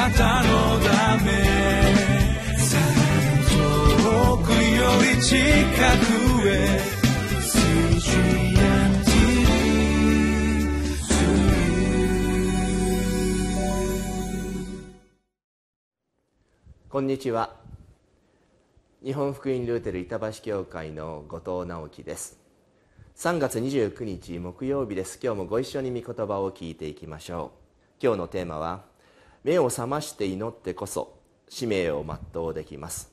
[0.00, 1.30] なたのため
[3.50, 6.80] 遠くより近くへ
[16.88, 17.56] こんにちは。
[19.04, 22.40] 日本福音ルーテル板橋教会の後藤直樹です。
[23.16, 25.20] 3月29日木曜日です。
[25.22, 27.60] 今日もご一緒に御言葉を聞いていきましょう。
[28.02, 28.89] 今日のテーマは
[29.42, 33.10] 目を覚まして祈ってこそ使命を全うできます。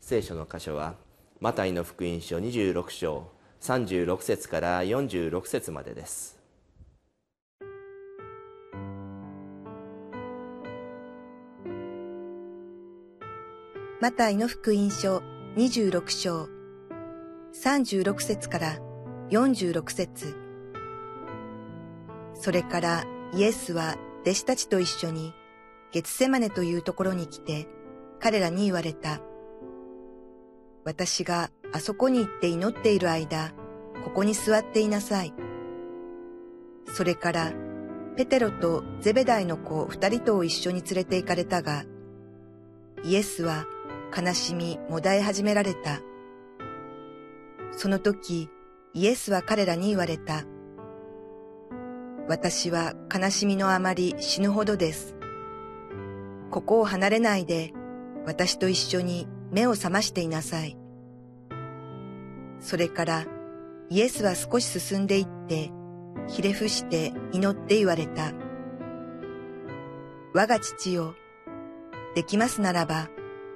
[0.00, 0.94] 聖書の箇所は
[1.40, 3.28] マタイの福音書26章
[3.60, 6.38] 36節から46節までです。
[14.00, 15.22] マタイの福音書
[15.56, 16.48] 26章
[17.52, 18.78] 36節から
[19.30, 20.36] 46節。
[22.34, 23.04] それから
[23.34, 25.34] イエスは弟子たちと一緒に
[25.92, 27.68] ゲツセマネというところに来て
[28.20, 29.20] 彼らに言われた。
[30.84, 33.52] 私があそこに行って祈っている間、
[34.04, 35.34] ここに座っていなさい。
[36.86, 37.52] それから
[38.16, 41.84] ペテロとゼベダイの子二人とを一緒に連れて行かれたが、
[43.04, 43.66] イエスは
[44.16, 46.00] 悲しみもだえ始められた。
[47.72, 48.48] その時、
[48.94, 50.44] イエスは彼らに言われた。
[52.28, 55.17] 私は悲しみのあまり死ぬほどです。
[56.50, 57.72] ここを離れないで、
[58.26, 60.76] 私と一緒に目を覚ましていなさい。
[62.60, 63.26] それから、
[63.90, 65.70] イエスは少し進んでいって、
[66.26, 68.32] ひれ伏して祈って言われた。
[70.34, 71.14] 我が父よ、
[72.14, 73.08] できますならば、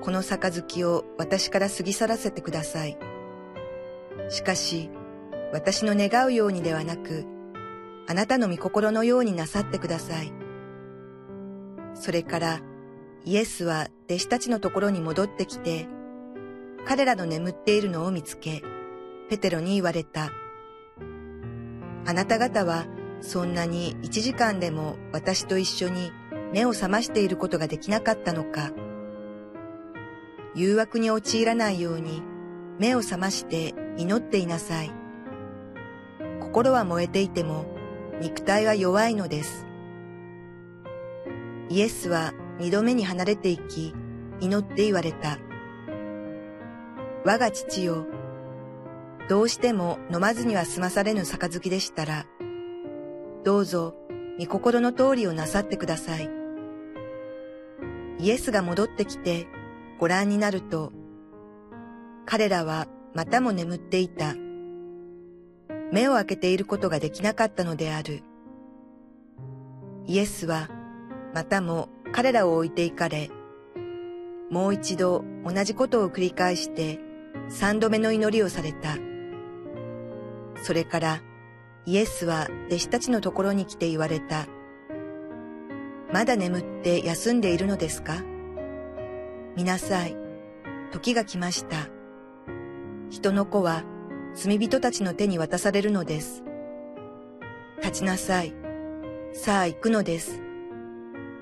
[0.00, 2.98] この杯を私から過ぎ去らせてください。
[4.28, 4.90] しかし、
[5.52, 7.24] 私の願うようにではなく、
[8.08, 10.32] あなたの御心のようになさってください。
[11.94, 12.60] それから、
[13.26, 15.88] イエスは弟子たちのところに戻ってきて、
[16.86, 18.62] 彼らの眠っているのを見つけ、
[19.28, 20.30] ペテロに言われた。
[22.06, 22.86] あなた方は
[23.20, 26.12] そんなに一時間でも私と一緒に
[26.52, 28.70] 目を覚ましていることができなかったのか。
[30.54, 32.22] 誘惑に陥らないように
[32.78, 34.92] 目を覚まして祈っていなさい。
[36.38, 37.66] 心は燃えていても
[38.20, 39.66] 肉体は弱いのです。
[41.68, 43.94] イエスは二度目に離れていき
[44.40, 45.38] 祈って言われた。
[47.24, 48.06] 我が父よ、
[49.28, 52.26] どうしても飲まずには済まされぬ杯でしたら、
[53.44, 53.94] どうぞ
[54.38, 56.30] 御心の通りをなさってください。
[58.18, 59.46] イエスが戻ってきて
[59.98, 60.92] ご覧になると、
[62.24, 64.34] 彼らはまたも眠っていた。
[65.92, 68.22] 目を開けていることができなかったのである。
[70.06, 70.68] イエスは
[71.34, 73.30] またも彼らを置いていかれ、
[74.50, 77.00] もう一度同じことを繰り返して
[77.48, 78.96] 三度目の祈りをされた。
[80.62, 81.20] それから
[81.84, 84.46] イエスは弟子たちのところに来て言われた。
[86.12, 88.22] まだ眠って休んでいるのですか？
[89.56, 90.16] 見なさい。
[90.92, 91.88] 時が来ました。
[93.10, 93.84] 人の子は
[94.34, 96.44] 罪人たちの手に渡されるのです。
[97.82, 98.54] 立ちなさい。
[99.32, 100.40] さあ行くのです。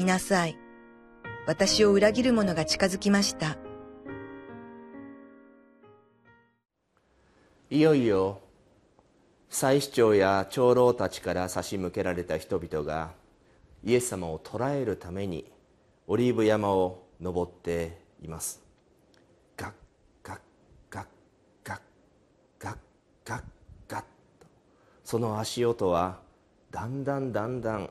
[0.00, 0.56] 見なさい。
[1.46, 3.58] 私を裏切る者が近づきました。
[7.68, 8.40] いよいよ
[9.50, 13.10] 祭司長や長老たちから差し向けられた人々が
[13.84, 15.44] イエス様を捕らえるために
[16.06, 18.62] オリーブ山を登っています
[19.56, 19.72] ガッ
[20.24, 20.40] ガッ
[20.88, 21.06] ガッ
[21.62, 21.78] ガッ
[22.58, 22.76] ガッ
[23.24, 23.42] ガッ
[23.86, 24.06] ガッと
[25.04, 26.20] その足音は
[26.70, 27.90] だんだんだんだん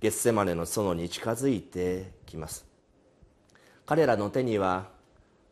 [0.00, 2.66] ゲッセマネの園に近づいてきます。
[3.86, 4.88] 彼らの手には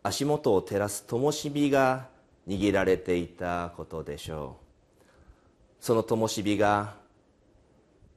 [0.03, 2.09] 足元を照らす灯火が
[2.47, 5.05] 握られていたことでしょう。
[5.81, 6.95] その灯火が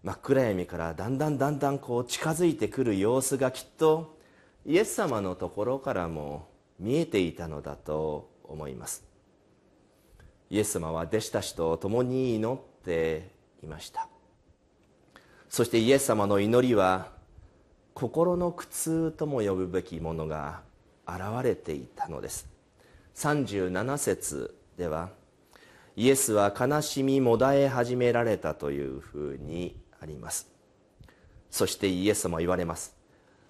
[0.03, 4.17] 真っ暗闇からだんだんだんだんこう近づいてくる様子がきっと
[4.65, 6.47] イエス様のところからも
[6.77, 9.05] 見えていたのだと思います。
[10.49, 13.29] イエス様は弟子たちと共に祈って
[13.63, 14.09] いました。
[15.49, 17.09] そしてイエス様の祈りは
[17.93, 20.61] 心の苦痛とも呼ぶべきものが
[21.07, 22.47] 現れていたのです。
[23.15, 25.09] 37節では
[25.95, 30.47] イエスは悲しみもだえ始められたというふうにあります。
[31.49, 32.95] そしてイエス様言われます。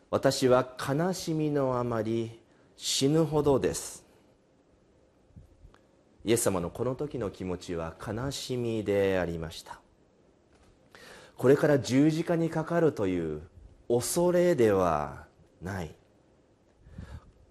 [0.10, 2.40] 私は悲しみのあまり
[2.78, 4.06] 死ぬほどです。
[6.24, 9.82] イエス様のこの時の気持ちは悲しみでありました。
[11.38, 13.42] これから十字架にかかるという
[13.88, 15.25] 恐れでは
[15.62, 15.92] ない。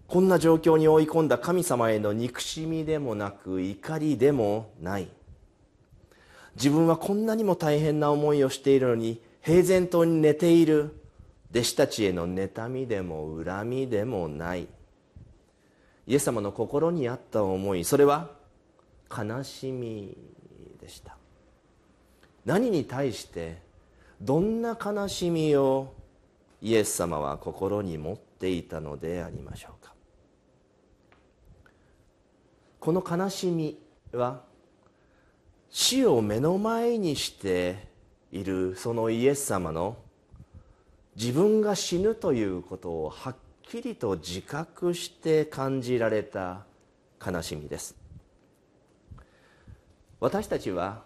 [0.08, 5.08] こんな状況に追い込んだ神様への憎しみでもなく怒りでもない。
[6.56, 11.02] 自分はこんなにも大変な思いをしているのに平然と寝ている。
[11.52, 14.66] 弟子たちへの妬みでも恨みでもない。
[16.08, 18.30] イエス様の心にあった思いそれは
[19.10, 20.16] 悲しみ
[20.80, 21.16] でした。
[22.44, 23.65] 何に対して
[24.20, 25.94] どんな悲しみを
[26.62, 29.92] イエス様は心に持っていたのでありましょうか？
[32.80, 33.78] この悲しみ
[34.12, 34.42] は
[35.70, 37.88] 死を目の前にして
[38.32, 39.96] いるそのイエス様の
[41.16, 46.64] 自分が死ぬということをはっきりと自覚して感じられた
[47.24, 47.96] 悲しみです。
[50.20, 51.04] 私たちは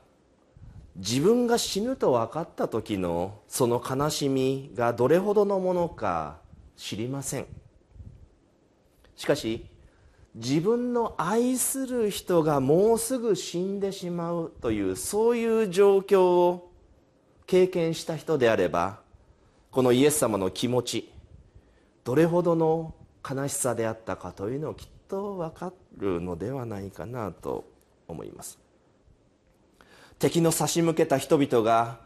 [0.97, 6.39] 自分が死ぬと分かった時のその悲しみがどれほどのものか
[6.77, 7.47] 知りません。
[9.17, 9.67] しかし
[10.35, 16.73] 自分の愛する人がもうすぐ死んでしまうというそういう状況を
[17.47, 19.01] 経験した人であれば
[19.71, 21.13] このイエス様の気持ち
[22.05, 22.95] どれほどの
[23.29, 27.65] 悲しさであったかというのをきっと分かるのではないかなと
[28.07, 28.59] 思います。
[30.21, 31.99] 敵の差し向けた人々が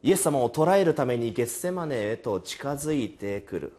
[0.00, 3.72] イエス様を捕らえるためにゲッセマネへと近づいてくる。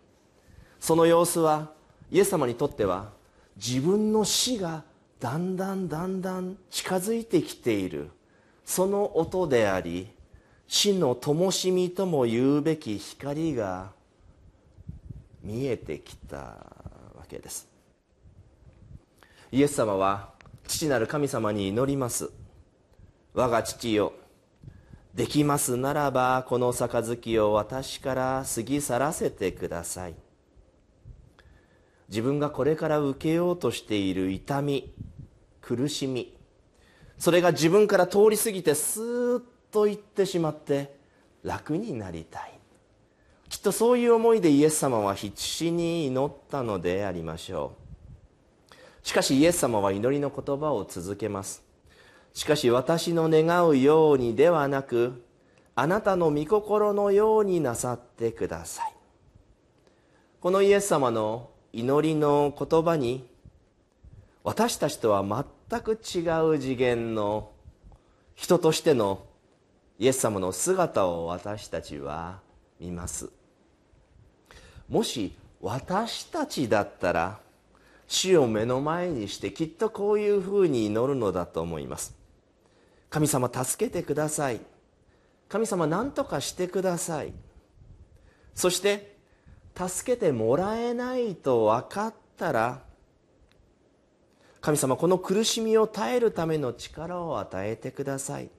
[0.77, 1.71] その様子は
[2.11, 3.11] イエス様にとっては
[3.55, 4.83] 自分の死が
[5.21, 8.09] だんだんだんだん近づいてきている。
[8.65, 10.09] その音であり
[10.67, 13.91] 死の灯火とも言うべき光が
[15.41, 17.69] 見えてきたわけです。
[19.49, 20.33] イエス様は
[20.67, 22.29] 父なる神様に祈ります。
[23.37, 24.13] 我が父よ。
[25.13, 30.15] できますならばこの杯を私から過ぎ去らせてください。
[32.09, 34.91] 自分がこれから受けようとしている痛み
[35.61, 36.35] 苦しみ
[37.19, 40.95] それが自分から通り過ぎてスーッと行ってしまって
[41.43, 42.59] 楽になりたい。
[43.49, 47.73] きっとそういう思いでイエス様は必死に祈ったのでありましょ
[48.73, 49.07] う。
[49.07, 51.66] しかしイエス様は祈りの言葉を続けます。
[52.37, 55.23] しかし私の願うようにではなく
[55.73, 58.93] あなたの御心のようになさってください。
[60.39, 63.27] このイエス様の祈りの言葉に
[64.43, 67.49] 私たちとは全く違う次元の
[68.35, 69.25] 人としての
[69.97, 72.39] イエス様の姿を私たちは
[72.79, 73.31] 見ます。
[74.87, 77.39] もし私たちだったら
[78.07, 82.15] 死を目の前にしてきっとこういうふうに祈るのだと思います。
[83.09, 84.59] 神様助けてください。
[85.49, 87.33] 神様何とかしてください。
[88.53, 89.15] そして
[89.75, 92.81] 助けてもらえないと分かったら
[94.59, 98.49] 神様この苦しみを耐えるための力を与えてください。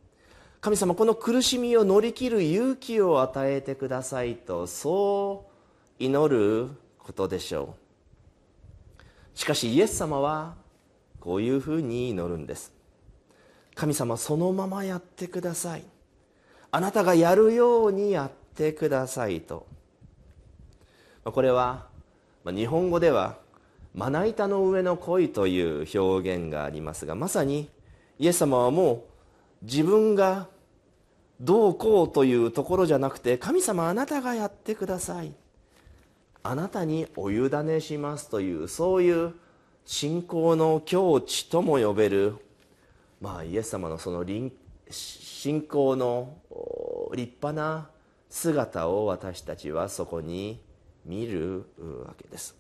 [0.61, 5.47] 神様この苦しみを乗り切る勇気を与えてくださいとそ
[6.01, 6.69] う祈る
[6.99, 7.75] ことでしょ
[9.35, 9.39] う。
[9.39, 10.55] しかしイエス様は
[11.21, 12.78] こういうふうに祈るんです。
[13.79, 15.85] 神様そのままやってください。
[16.73, 19.69] あなたがやるようにやってくださいと。
[21.23, 21.87] これは
[22.45, 23.39] 日本語では
[23.95, 27.71] まな板の上の恋という表現がありますがまさに
[28.19, 29.05] イエス様はも
[29.63, 30.49] う自分が
[31.41, 35.33] どうこうというところじゃなくて神様あなたがやってください。
[36.43, 39.35] あなたにお委ねしますというそういう
[39.85, 42.39] 信仰の境地とも呼べる、
[43.21, 44.25] まあ、イエス様のその
[44.91, 46.37] 信仰の
[47.15, 47.91] 立派な
[48.31, 50.61] 姿を私たちはそこに
[51.05, 51.67] 見る
[52.07, 52.57] わけです。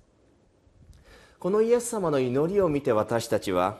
[1.39, 3.79] このイエス様の祈りを見て私たちは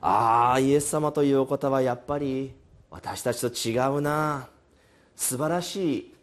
[0.00, 2.52] ああイエス様というお方はやっぱり
[2.90, 4.48] 私たちと違うな。
[5.14, 6.14] 素晴らしい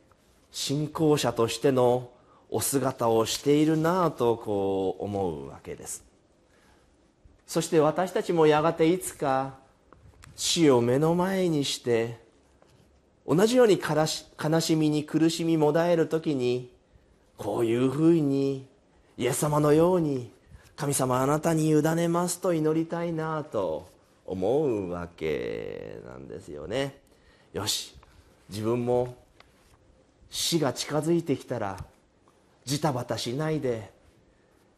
[0.51, 2.09] 信仰者としての
[2.49, 6.03] お姿をしているなあとこう思うわけです。
[7.47, 9.53] そして私たちもやがていつか
[10.39, 12.17] 死を目の前にして
[13.27, 14.05] 同じように悲
[14.61, 16.71] しみに苦しみもだえる時に
[17.35, 18.65] こういうふうに
[19.17, 20.31] イエス様のように
[20.77, 23.89] 神様あなたに委ねますと祈りたいなと
[24.25, 27.01] 思うわけなんですよね。
[27.51, 27.97] よし
[28.47, 29.17] 自分も
[30.29, 31.83] 死が近づいてきたら
[32.63, 33.91] ジタバタしないで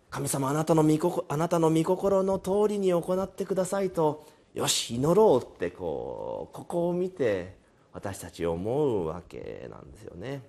[0.09, 7.55] 神様あなたの御あなたの御心の通りに行ってくださいとよし祈ろうってこうここを見て
[7.93, 10.41] 私たち思うわけなんですよね。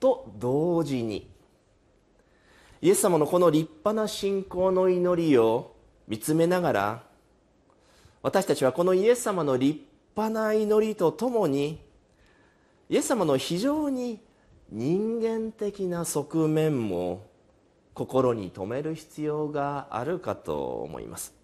[0.00, 1.30] と同時に
[2.82, 5.74] イエス様のこの立派な信仰の祈りを
[6.06, 7.02] 見つめながら
[8.22, 9.80] 私たちはこのイエス様の立
[10.16, 11.80] 派な祈りとともに
[12.90, 14.20] イエス様の非常に
[14.70, 17.26] 人間的な側面も
[17.94, 21.43] 心に留める必要があるかと思います。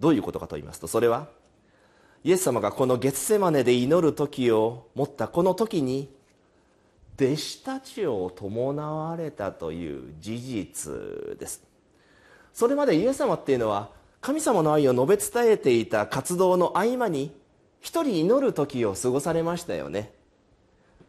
[0.00, 1.28] どういうことかと言いますとそれは
[2.24, 6.10] イエス様がこのゲツセマネで祈る時を持ったこの時に
[7.16, 11.62] 弟子たちを伴われたという事実です。
[12.54, 13.90] それまでイエス様っていうのは
[14.20, 17.34] 神様の愛を述べ伝えていた活動の合間に
[17.80, 20.12] 一人祈る時を過ごされましたよね。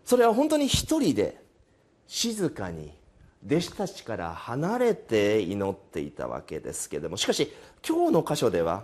[0.06, 1.42] それは本当に一人で
[2.08, 2.94] 静かに
[3.46, 7.52] 弟子たちから離れて祈っていたわけですけれどもしかし
[7.88, 8.84] 今日の箇所では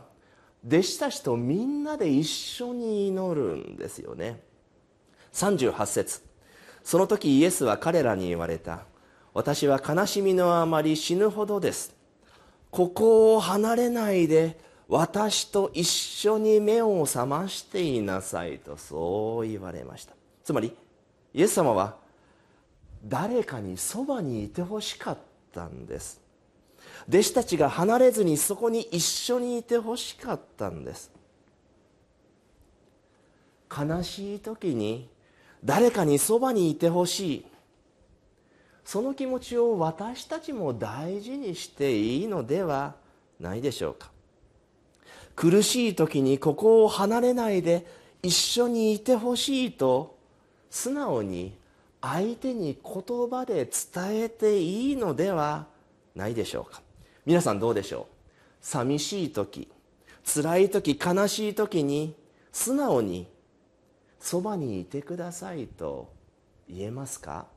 [0.66, 4.42] 弟子たちとみんなで一緒に祈るんですよね。
[5.34, 6.22] 38節。
[6.84, 8.86] その時イエスは彼らに言われた。
[9.34, 11.96] 私は悲しみのあまり死ぬほどです。
[12.72, 20.14] ここを離れないで私と一緒に目を覚ましていなさいとそう言われました。
[20.44, 20.76] つまり
[21.34, 21.98] イエス様は
[23.06, 25.18] 誰かにそばにいてほしかっ
[25.54, 26.22] たんです。
[27.08, 31.12] 弟子たちが離れずにそこに一緒にいてほしかったんです。
[33.70, 35.10] 悲しい時に
[35.64, 37.46] 誰かにそばにいてほしい。
[38.84, 42.96] その気持ちを私たちも大事にしていいのでは
[43.40, 44.12] ないでしょうか。
[45.36, 47.86] 苦しい時にここを離れないで
[48.24, 50.18] 一緒にいてほしいと
[50.70, 51.57] 素直に
[52.02, 55.68] 相手に言葉で伝えていいのでは
[56.16, 56.82] ないでしょうか。
[57.26, 58.14] 皆さんどうでしょう？
[58.62, 59.68] 寂しい時
[60.24, 62.16] 辛い時悲しい時に
[62.52, 63.28] 素直に
[64.20, 66.14] そばにいてくださいと
[66.70, 67.48] 言えますか？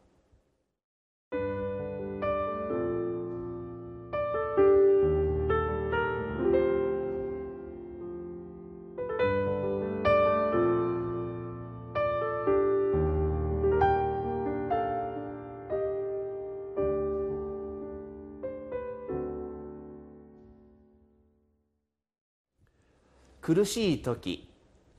[23.40, 24.48] 苦しい時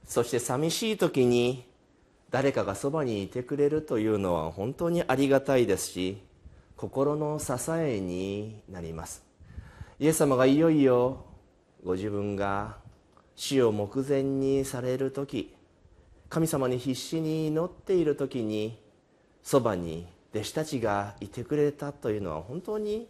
[0.06, 1.70] そして寂しい時に
[2.32, 6.22] 誰かがそばにいてくれるというのは本当にありがたいですし
[6.76, 9.24] 心の支えになります。
[10.00, 11.26] イエス様がいよいよ
[11.86, 12.78] ご自分が
[13.36, 15.56] 死を目前にされる時
[16.30, 18.80] 神様に必死に祈っている時に
[19.44, 23.08] そばに弟子たちがいてくれたというのは本当に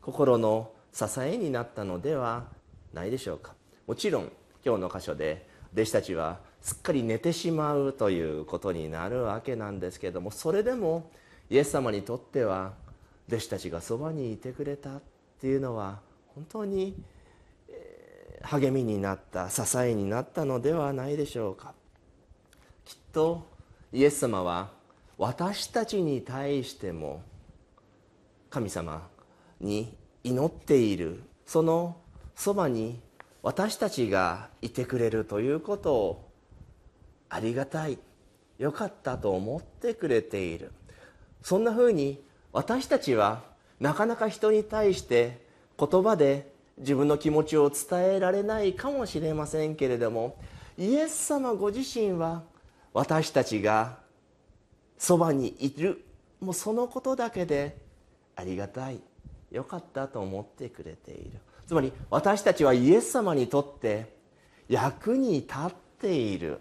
[0.00, 2.46] 心の支えになったのでは
[2.92, 3.54] ないでしょうか。
[3.86, 4.32] もちろん
[4.64, 11.10] 今日の箇所で弟子たちはすっかり寝てしまうということになるわけなんですけれどもそれでも
[11.50, 12.72] イエス様にとっては
[13.28, 15.02] 弟子たちがそばにいてくれたっ
[15.40, 16.00] ていうのは
[16.34, 16.94] 本当に
[18.42, 21.74] 励みになった支えになったのではないでしょうか。
[22.84, 23.46] きっと
[23.92, 24.70] イエス様は
[25.18, 27.22] 私たちに対しても
[28.50, 29.08] 神様
[29.60, 31.96] に祈っているその
[32.34, 33.00] そばに
[33.42, 36.30] 私たちがいてくれるということを
[37.28, 37.98] ありがたい。
[38.58, 40.70] よかったと思ってくれている。
[41.42, 42.22] そんなふうに
[42.52, 43.42] 私たちは
[43.80, 45.44] なかなか人に対して
[45.76, 50.38] 言葉で自分の気持ちを伝えられないかもしれませんけれども
[50.78, 52.44] イエス様ご自身は
[52.92, 53.98] 私たちが
[54.98, 56.04] そばにいる。
[56.40, 57.76] もうそのことだけで
[58.36, 59.00] ありがたい。
[59.50, 61.32] よかったと思ってくれている。
[61.72, 64.14] つまり私たちはイエス様にとって
[64.68, 66.60] 役に立っている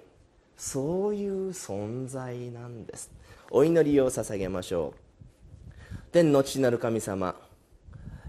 [0.56, 3.12] そういう存在なんです。
[3.50, 5.96] お祈りを捧げましょう。
[6.14, 7.36] 天の父なる神様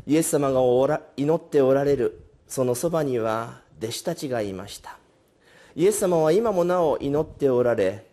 [0.09, 4.99] イエス様がおら祈っておられるそのそばには弟子たちがいました。
[5.77, 8.05] イエス様は今もなお祈っておられ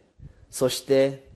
[0.52, 1.28] そして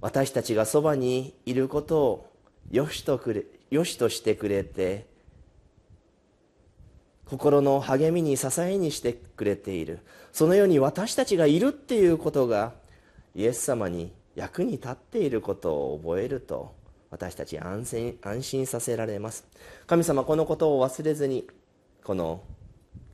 [0.00, 2.32] 私たちがそばにいることを
[2.70, 5.14] よしとくれよしとしてくれて
[7.28, 10.00] 心の励みに支えにしてくれている。
[10.32, 12.72] そのように私たちがいるっていうことが
[13.34, 16.74] イエス様に役に立っていることを覚えると
[17.10, 19.46] 私たち安心安心させられます。
[19.86, 21.46] 神様このことを忘れずに
[22.04, 22.42] この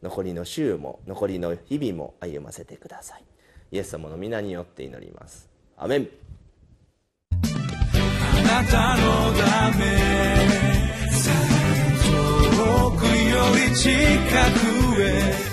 [0.02, 3.25] 残りの週も残りの日々も歩ませてください。
[3.71, 5.49] イエス様の皆によって祈ります。
[5.76, 6.09] アメン。
[7.31, 10.81] あなたのため。
[13.32, 15.51] 요리 치카구에